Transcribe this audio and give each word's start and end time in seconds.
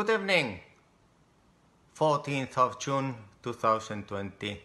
Good 0.00 0.14
evening. 0.14 0.60
14th 1.94 2.56
of 2.56 2.78
June 2.80 3.14
2020. 3.42 4.58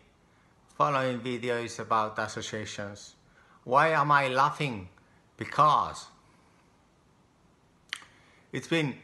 Following 0.77 1.19
video 1.19 1.57
is 1.57 1.77
about 1.79 2.17
associations. 2.19 3.15
Why 3.65 3.89
am 3.89 4.13
I 4.13 4.29
laughing? 4.29 4.87
Because 5.35 6.05
it's 8.53 8.69
been 8.69 8.95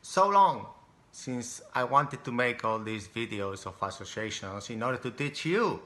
so 0.00 0.30
long 0.30 0.68
since 1.10 1.60
I 1.74 1.84
wanted 1.84 2.24
to 2.24 2.32
make 2.32 2.64
all 2.64 2.78
these 2.78 3.06
videos 3.06 3.66
of 3.66 3.74
associations 3.82 4.70
in 4.70 4.82
order 4.82 4.96
to 4.96 5.10
teach 5.10 5.44
you, 5.44 5.78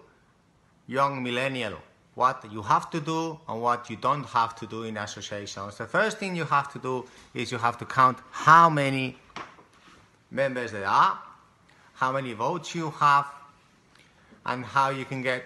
young 0.86 1.20
millennial, 1.20 1.78
what 2.16 2.50
you 2.50 2.62
have 2.62 2.90
to 2.90 2.98
do 2.98 3.38
and 3.46 3.60
what 3.60 3.90
you 3.90 3.96
don't 3.96 4.24
have 4.24 4.56
to 4.56 4.66
do 4.66 4.84
in 4.84 4.96
associations. 4.96 5.76
The 5.76 5.86
first 5.86 6.16
thing 6.16 6.34
you 6.34 6.46
have 6.46 6.72
to 6.72 6.78
do 6.78 7.04
is 7.34 7.52
you 7.52 7.58
have 7.58 7.76
to 7.78 7.84
count 7.84 8.18
how 8.30 8.70
many 8.70 9.18
members 10.30 10.72
there 10.72 10.88
are, 10.88 11.18
how 11.92 12.12
many 12.12 12.32
votes 12.32 12.74
you 12.74 12.90
have, 12.90 13.26
and 14.46 14.64
how 14.64 14.88
you 14.88 15.04
can 15.04 15.20
get 15.20 15.44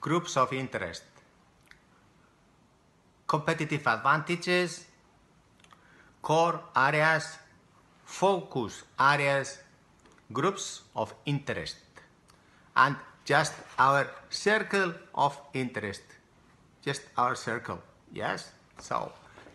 groups 0.00 0.36
of 0.36 0.52
interest. 0.52 1.02
Competitive 3.26 3.84
advantages, 3.84 4.84
core 6.22 6.60
areas, 6.76 7.38
focus 8.04 8.84
areas, 9.00 9.58
groups 10.32 10.82
of 10.94 11.12
interest, 11.26 11.76
and 12.76 12.94
just 13.24 13.52
our 13.78 14.10
circle 14.30 14.94
of 15.14 15.38
interest. 15.54 16.02
Just 16.82 17.02
our 17.16 17.34
circle, 17.34 17.80
yes? 18.12 18.50
So 18.78 19.12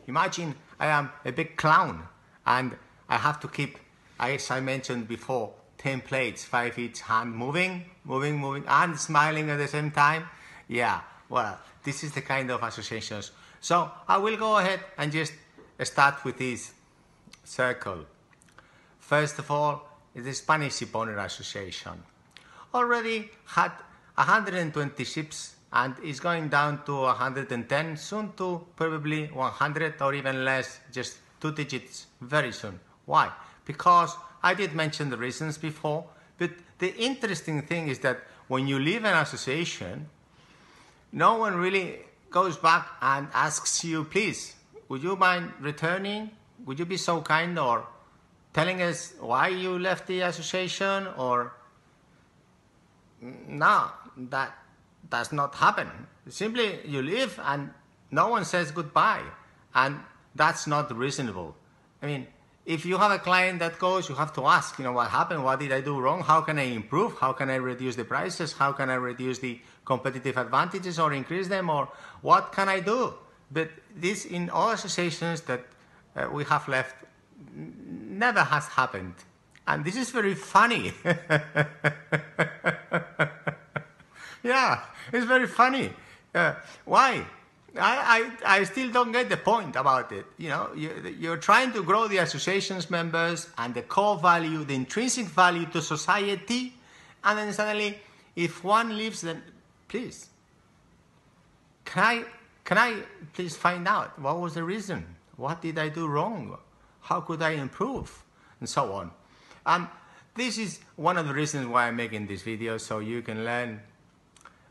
imagine 0.08 0.56
I 0.80 0.88
am 0.88 1.10
a 1.26 1.32
big 1.32 1.58
clown 1.58 2.08
and 2.46 2.76
I 3.10 3.18
have 3.18 3.40
to 3.42 3.48
keep, 3.48 3.78
as 4.20 4.50
I 4.50 4.60
mentioned 4.60 5.08
before, 5.08 5.54
10 5.78 6.02
plates, 6.02 6.44
five 6.44 6.78
each 6.80 7.02
hand, 7.02 7.36
moving, 7.36 7.86
moving, 8.04 8.38
moving, 8.40 8.64
and 8.68 8.98
smiling 9.00 9.50
at 9.50 9.58
the 9.58 9.68
same 9.68 9.92
time. 9.92 10.28
Yeah, 10.68 11.02
well, 11.30 11.60
this 11.84 12.04
is 12.04 12.14
the 12.14 12.22
kind 12.22 12.50
of 12.50 12.64
associations. 12.64 13.32
So 13.62 13.92
I 14.08 14.18
will 14.18 14.38
go 14.38 14.58
ahead 14.58 14.80
and 14.98 15.12
just 15.12 15.34
start 15.84 16.24
with 16.24 16.38
this 16.38 16.74
circle. 17.44 18.06
First 19.00 19.40
of 19.40 19.52
all, 19.52 19.88
the 20.16 20.34
Spanish 20.34 20.74
Shipowner 20.80 21.24
Association. 21.24 22.04
Already 22.74 23.30
had 23.46 23.72
120 24.16 25.04
ships 25.04 25.56
and 25.72 25.96
is 26.04 26.20
going 26.20 26.50
down 26.50 26.84
to 26.86 26.94
110, 26.94 27.98
soon 27.98 28.34
to 28.38 28.66
probably 28.76 29.28
100 29.28 30.02
or 30.02 30.14
even 30.14 30.46
less, 30.46 30.80
just 30.92 31.18
two 31.40 31.52
digits 31.52 32.08
very 32.22 32.52
soon. 32.52 32.80
Why? 33.06 33.32
Because 33.66 34.16
I 34.42 34.54
did 34.54 34.74
mention 34.74 35.10
the 35.10 35.18
reasons 35.18 35.58
before, 35.58 36.06
but 36.38 36.52
the 36.80 36.96
interesting 36.96 37.62
thing 37.64 37.90
is 37.90 38.00
that 38.00 38.20
when 38.48 38.68
you 38.68 38.80
leave 38.80 39.04
an 39.04 39.18
association, 39.18 40.08
no 41.12 41.38
one 41.38 41.56
really 41.56 42.00
goes 42.30 42.58
back 42.58 42.88
and 43.02 43.28
asks 43.34 43.84
you, 43.84 44.04
please, 44.04 44.56
would 44.90 45.04
you 45.04 45.16
mind 45.16 45.52
returning? 45.60 46.32
Would 46.66 46.80
you 46.80 46.86
be 46.86 46.98
so 46.98 47.22
kind 47.22 47.58
or 47.60 47.86
telling 48.54 48.82
us 48.82 49.14
why 49.20 49.50
you 49.50 49.78
left 49.78 50.08
the 50.08 50.22
association 50.22 51.08
or 51.18 51.54
no, 53.22 53.90
that 54.30 54.58
does 55.10 55.32
not 55.32 55.56
happen. 55.56 55.90
Simply 56.30 56.80
you 56.86 57.02
leave 57.02 57.40
and 57.44 57.72
no 58.12 58.30
one 58.30 58.46
says 58.46 58.72
goodbye 58.72 59.24
and 59.74 60.00
that's 60.36 60.68
not 60.68 60.96
reasonable. 60.96 61.56
I 62.02 62.06
mean, 62.06 62.28
if 62.66 62.86
you 62.86 62.98
have 62.98 63.12
a 63.12 63.20
client 63.20 63.60
that 63.60 63.80
goes, 63.80 64.10
you 64.10 64.16
have 64.16 64.34
to 64.34 64.46
ask, 64.46 64.78
you 64.78 64.84
know, 64.84 64.92
what 64.92 65.10
happened? 65.10 65.44
What 65.44 65.60
did 65.60 65.72
I 65.72 65.80
do 65.82 66.00
wrong? 66.00 66.22
How 66.22 66.42
can 66.42 66.60
I 66.60 66.64
improve? 66.64 67.18
How 67.18 67.32
can 67.32 67.50
I 67.50 67.56
reduce 67.56 67.96
the 67.96 68.04
prices? 68.04 68.52
How 68.52 68.74
can 68.74 68.90
I 68.90 68.96
reduce 68.96 69.40
the 69.40 69.60
competitive 69.86 70.36
advantages 70.36 71.00
or 71.00 71.14
increase 71.14 71.48
them? 71.48 71.70
Or 71.70 71.88
what 72.22 72.52
can 72.52 72.68
I 72.68 72.82
do? 72.82 73.14
But 73.50 73.70
this, 73.96 74.26
in 74.26 74.50
all 74.50 74.72
associations 74.72 75.42
that 75.42 75.66
uh, 76.16 76.28
we 76.30 76.44
have 76.44 76.68
left, 76.68 76.96
never 77.56 78.44
has 78.44 78.68
happened. 78.68 79.16
And 79.68 79.84
this 79.84 79.98
is 79.98 80.10
very 80.12 80.34
funny. 80.34 80.94
yeah, 84.44 84.80
it's 85.12 85.26
very 85.26 85.48
funny. 85.48 85.92
Uh, 86.34 86.54
why? 86.86 87.26
I, 87.76 88.32
I, 88.46 88.60
I 88.60 88.64
still 88.64 88.90
don't 88.92 89.12
get 89.12 89.30
the 89.30 89.36
point 89.38 89.76
about 89.76 90.14
it. 90.14 90.26
You 90.38 90.50
know, 90.50 90.70
you, 90.74 91.16
you're 91.20 91.38
trying 91.38 91.74
to 91.74 91.84
grow 91.84 92.08
the 92.08 92.18
association's 92.18 92.90
members 92.90 93.50
and 93.58 93.74
the 93.74 93.82
core 93.82 94.18
value, 94.18 94.64
the 94.64 94.74
intrinsic 94.76 95.26
value 95.26 95.66
to 95.68 95.82
society, 95.82 96.74
and 97.24 97.38
then 97.38 97.52
suddenly, 97.52 98.00
if 98.36 98.64
one 98.64 98.98
leaves, 98.98 99.22
then 99.22 99.44
please, 99.90 100.30
can 101.84 102.04
I, 102.04 102.24
can 102.64 102.78
I 102.78 103.02
please 103.34 103.56
find 103.58 103.86
out 103.88 104.18
what 104.20 104.40
was 104.40 104.54
the 104.54 104.64
reason? 104.64 105.06
What 105.36 105.62
did 105.62 105.78
I 105.78 105.90
do 105.90 106.08
wrong? 106.08 106.58
How 107.02 107.20
could 107.22 107.42
I 107.42 107.52
improve? 107.52 108.24
And 108.60 108.68
so 108.68 108.94
on. 108.94 109.12
And 109.68 109.88
this 110.34 110.58
is 110.58 110.80
one 110.96 111.18
of 111.18 111.28
the 111.28 111.34
reasons 111.34 111.68
why 111.68 111.88
I'm 111.88 111.96
making 111.96 112.28
this 112.28 112.42
video, 112.42 112.78
so 112.78 113.00
you 113.00 113.22
can 113.22 113.46
learn 113.46 113.82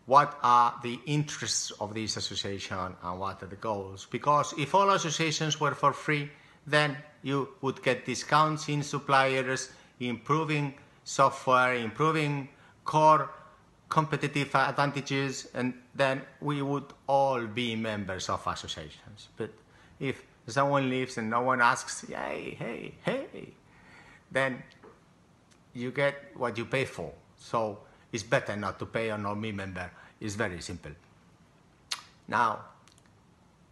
what 0.07 0.39
are 0.43 0.75
the 0.83 0.99
interests 1.07 1.73
of 1.81 1.93
this 1.93 2.17
association 2.17 2.97
and 3.03 3.21
what 3.21 3.43
are 3.43 3.47
the 3.47 3.57
goals. 3.57 4.07
Because 4.11 4.55
if 4.57 4.75
all 4.75 4.91
associations 4.91 5.61
were 5.61 5.75
for 5.75 5.93
free, 5.93 6.31
then 6.67 6.97
you 7.23 7.49
would 7.61 7.83
get 7.83 8.07
discounts 8.07 8.69
in 8.69 8.83
suppliers, 8.83 9.71
improving 10.01 10.75
software, 11.05 11.75
improving 11.75 12.49
core 12.85 13.31
competitive 13.89 14.55
advantages, 14.55 15.49
and 15.55 15.75
then 15.95 16.23
we 16.41 16.63
would 16.63 16.93
all 17.07 17.47
be 17.47 17.77
members 17.77 18.29
of 18.29 18.45
associations. 18.47 19.29
But 19.37 19.51
if 20.01 20.23
someone 20.47 20.89
leaves 20.89 21.19
and 21.19 21.31
no 21.31 21.43
one 21.43 21.61
asks, 21.61 22.05
hey, 22.09 22.57
hey, 22.59 22.95
hey, 23.05 23.53
then 24.31 24.63
you 25.77 25.91
get 25.91 26.15
what 26.35 26.57
you 26.57 26.65
pay 26.65 26.85
for. 26.85 27.13
So 27.37 27.79
it's 28.13 28.23
better 28.23 28.57
not 28.57 28.79
to 28.79 28.87
pay 28.87 29.11
a 29.11 29.19
non-me 29.19 29.53
member. 29.53 29.91
It's 30.21 30.35
very 30.35 30.61
simple. 30.61 30.93
Now, 32.27 32.61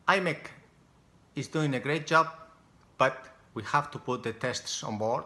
IMEC 0.07 0.39
is 1.35 1.49
doing 1.49 1.75
a 1.75 1.81
great 1.81 2.07
job, 2.07 2.29
but 2.99 3.27
we 3.55 3.63
have 3.65 3.91
to 3.93 3.99
put 3.99 4.23
the 4.23 4.33
tests 4.33 4.85
on 4.85 4.99
board. 4.99 5.25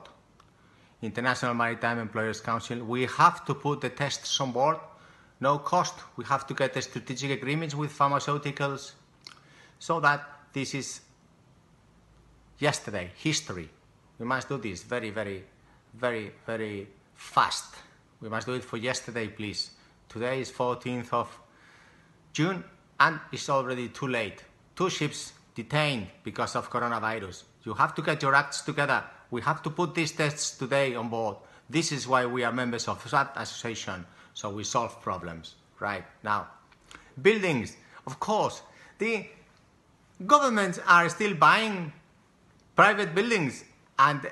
International 1.02 1.54
Maritime 1.54 1.98
Employers 1.98 2.40
Council, 2.40 2.78
we 2.84 3.06
have 3.06 3.44
to 3.44 3.54
put 3.54 3.80
the 3.80 3.90
tests 3.90 4.40
on 4.40 4.52
board. 4.52 4.78
No 5.40 5.58
cost. 5.58 5.94
We 6.16 6.24
have 6.24 6.46
to 6.46 6.54
get 6.54 6.74
the 6.74 6.82
strategic 6.82 7.30
agreements 7.30 7.74
with 7.74 7.96
pharmaceuticals 7.96 8.92
so 9.78 10.00
that 10.00 10.26
this 10.52 10.74
is 10.74 11.00
yesterday, 12.58 13.10
history. 13.16 13.68
We 14.18 14.26
must 14.26 14.48
do 14.48 14.58
this 14.58 14.82
very, 14.82 15.10
very, 15.10 15.44
very, 15.98 16.32
very 16.46 16.88
fast. 17.14 17.74
We 18.20 18.28
must 18.28 18.46
do 18.46 18.54
it 18.54 18.64
for 18.64 18.76
yesterday, 18.76 19.28
please. 19.28 19.70
Today 20.08 20.40
is 20.40 20.50
14th 20.50 21.12
of 21.12 21.38
June 22.32 22.64
and 23.00 23.20
it's 23.32 23.48
already 23.48 23.88
too 23.88 24.06
late. 24.06 24.44
Two 24.76 24.90
ships 24.90 25.32
detained 25.54 26.06
because 26.22 26.54
of 26.56 26.70
coronavirus. 26.70 27.42
You 27.64 27.74
have 27.74 27.94
to 27.96 28.02
get 28.02 28.22
your 28.22 28.34
acts 28.34 28.62
together. 28.62 29.02
We 29.30 29.42
have 29.42 29.62
to 29.64 29.70
put 29.70 29.94
these 29.94 30.12
tests 30.12 30.56
today 30.56 30.94
on 30.94 31.08
board. 31.08 31.36
This 31.68 31.92
is 31.92 32.08
why 32.08 32.26
we 32.26 32.44
are 32.44 32.52
members 32.52 32.88
of 32.88 33.04
that 33.10 33.32
association, 33.36 34.06
so 34.34 34.50
we 34.50 34.64
solve 34.64 35.02
problems. 35.02 35.56
Right 35.80 36.04
now, 36.24 36.48
buildings, 37.20 37.76
of 38.06 38.18
course, 38.18 38.62
the 38.98 39.26
governments 40.26 40.80
are 40.86 41.08
still 41.08 41.34
buying 41.34 41.92
private 42.74 43.14
buildings 43.14 43.64
and 43.98 44.28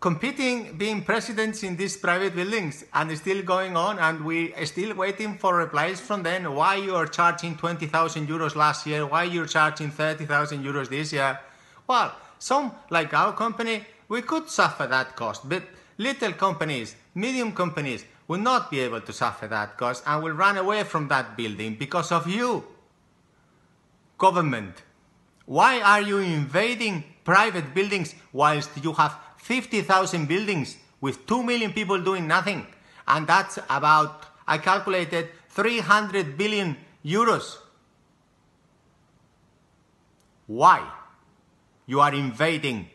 competing, 0.00 0.76
being 0.76 1.02
presidents 1.02 1.62
in 1.62 1.76
these 1.76 1.96
private 1.96 2.34
buildings 2.34 2.84
and 2.92 3.16
still 3.16 3.42
going 3.42 3.76
on 3.76 3.98
and 3.98 4.24
we 4.24 4.54
are 4.54 4.66
still 4.66 4.94
waiting 4.94 5.36
for 5.38 5.56
replies 5.56 6.00
from 6.00 6.22
them 6.22 6.44
why 6.54 6.76
you 6.76 6.94
are 6.94 7.06
charging 7.06 7.56
20,000 7.56 8.26
euros 8.26 8.54
last 8.54 8.86
year, 8.86 9.06
why 9.06 9.24
you're 9.24 9.46
charging 9.46 9.90
30,000 9.90 10.64
euros 10.64 10.88
this 10.88 11.12
year. 11.12 11.38
Well, 11.86 12.14
some 12.38 12.72
like 12.90 13.12
our 13.14 13.32
company, 13.32 13.84
we 14.08 14.22
could 14.22 14.48
suffer 14.48 14.86
that 14.86 15.16
cost, 15.16 15.48
but 15.48 15.62
little 15.98 16.32
companies, 16.32 16.94
medium 17.14 17.52
companies 17.52 18.04
will 18.28 18.40
not 18.40 18.70
be 18.70 18.80
able 18.80 19.00
to 19.00 19.12
suffer 19.12 19.46
that 19.48 19.76
cost 19.76 20.02
and 20.06 20.22
will 20.22 20.32
run 20.32 20.56
away 20.56 20.84
from 20.84 21.08
that 21.08 21.36
building 21.36 21.76
because 21.76 22.10
of 22.10 22.26
you. 22.26 22.64
Government, 24.16 24.82
why 25.46 25.80
are 25.80 26.00
you 26.00 26.18
invading 26.18 27.04
private 27.24 27.74
buildings 27.74 28.14
whilst 28.32 28.70
you 28.82 28.92
have 28.92 29.18
50,000 29.44 30.26
buildings 30.26 30.78
with 31.02 31.26
2 31.26 31.42
million 31.42 31.70
people 31.70 32.00
doing 32.00 32.26
nothing. 32.26 32.66
And 33.06 33.26
that's 33.26 33.58
about, 33.68 34.24
I 34.48 34.56
calculated, 34.56 35.28
300 35.50 36.38
billion 36.38 36.78
euros. 37.04 37.58
Why? 40.46 40.90
You 41.84 42.00
are 42.00 42.14
invading 42.14 42.88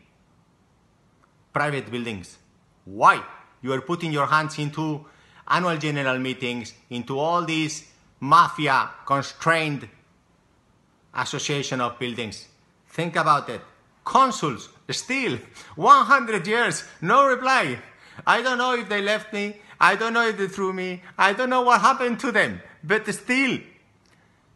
private 1.52 1.88
buildings. 1.88 2.38
Why? 2.84 3.22
You 3.62 3.72
are 3.72 3.80
putting 3.80 4.10
your 4.10 4.26
hands 4.26 4.58
into 4.58 5.06
annual 5.46 5.76
general 5.76 6.18
meetings, 6.18 6.74
into 6.90 7.16
all 7.16 7.44
these 7.44 7.86
mafia 8.18 8.90
constrained 9.06 9.88
association 11.14 11.80
of 11.80 11.96
buildings. 11.96 12.48
Think 12.88 13.14
about 13.14 13.48
it. 13.50 13.60
Consuls, 14.10 14.70
still 14.90 15.38
100 15.76 16.44
years, 16.44 16.82
no 17.00 17.28
reply. 17.28 17.78
I 18.26 18.42
don't 18.42 18.58
know 18.58 18.74
if 18.74 18.88
they 18.88 19.00
left 19.00 19.32
me. 19.32 19.60
I 19.80 19.94
don't 19.94 20.14
know 20.14 20.26
if 20.26 20.36
they 20.36 20.48
threw 20.48 20.72
me. 20.72 21.00
I 21.16 21.32
don't 21.32 21.48
know 21.48 21.62
what 21.62 21.80
happened 21.80 22.18
to 22.18 22.32
them. 22.32 22.60
But 22.82 23.06
still, 23.14 23.60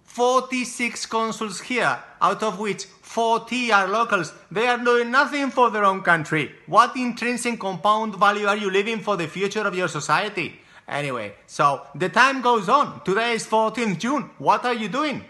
46 0.02 1.06
consuls 1.06 1.60
here, 1.60 1.96
out 2.20 2.42
of 2.42 2.58
which 2.58 2.86
40 2.86 3.70
are 3.70 3.86
locals. 3.86 4.32
They 4.50 4.66
are 4.66 4.78
doing 4.78 5.12
nothing 5.12 5.52
for 5.52 5.70
their 5.70 5.84
own 5.84 6.02
country. 6.02 6.50
What 6.66 6.96
intrinsic 6.96 7.60
compound 7.60 8.16
value 8.16 8.48
are 8.48 8.56
you 8.56 8.72
leaving 8.72 8.98
for 8.98 9.16
the 9.16 9.28
future 9.28 9.64
of 9.68 9.76
your 9.76 9.86
society? 9.86 10.60
Anyway, 10.88 11.32
so 11.46 11.82
the 11.94 12.08
time 12.08 12.42
goes 12.42 12.68
on. 12.68 13.04
Today 13.04 13.34
is 13.34 13.46
14th 13.46 14.00
June. 14.00 14.30
What 14.38 14.64
are 14.64 14.74
you 14.74 14.88
doing? 14.88 15.24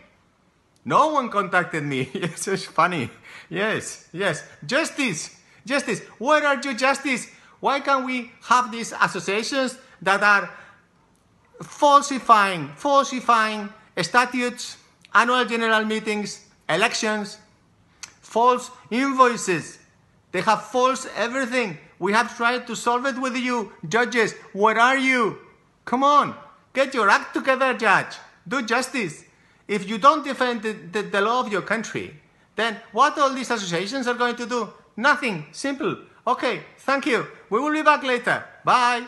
No 0.84 1.08
one 1.08 1.28
contacted 1.31 1.84
me. 1.84 2.10
It's 2.14 2.44
just 2.44 2.66
funny. 2.66 3.10
Yes, 3.48 4.08
yes. 4.12 4.42
Justice. 4.64 5.36
Justice. 5.64 6.00
Where 6.19 6.46
are 6.46 6.60
you, 6.62 6.75
justice? 6.75 7.28
Why 7.60 7.81
can't 7.81 8.04
we 8.04 8.31
have 8.42 8.70
these 8.70 8.92
associations 8.92 9.78
that 10.02 10.22
are 10.22 10.50
falsifying, 11.62 12.69
falsifying 12.76 13.70
statutes, 14.02 14.76
annual 15.14 15.44
general 15.44 15.84
meetings, 15.84 16.44
elections, 16.69 17.38
false 18.20 18.70
invoices. 18.90 19.78
They 20.32 20.40
have 20.40 20.64
false 20.64 21.06
everything. 21.16 21.78
We 21.98 22.12
have 22.12 22.36
tried 22.36 22.66
to 22.66 22.75
solve 22.76 23.06
it 23.06 23.19
with 23.20 23.36
you, 23.36 23.72
judges. 23.88 24.34
Where 24.52 24.78
are 24.78 24.98
you? 24.98 25.38
Come 25.84 26.02
on, 26.02 26.34
get 26.72 26.92
your 26.92 27.08
act 27.08 27.34
together, 27.34 27.75
judge. 27.75 28.16
Do 28.46 28.62
justice. 28.62 29.23
If 29.66 29.88
you 29.88 29.99
don't 29.99 30.25
defend 30.25 30.62
the, 30.62 30.72
the, 30.72 31.02
the 31.02 31.20
law 31.20 31.40
of 31.40 31.50
your 31.50 31.62
country, 31.62 32.20
then 32.56 32.76
what 32.93 33.19
all 33.19 33.31
these 33.31 33.50
associations 33.50 34.06
are 34.06 34.14
going 34.14 34.37
to 34.37 34.46
do? 34.46 34.72
Nothing. 34.96 35.46
Simple. 35.52 35.96
Okay, 36.26 36.62
thank 36.78 37.06
you. 37.06 37.26
We 37.50 37.61
will 37.61 37.72
be 37.72 37.82
back 37.82 38.02
later. 38.02 38.44
Bye. 38.64 39.06